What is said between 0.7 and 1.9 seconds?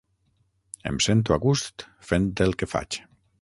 Em sento a gust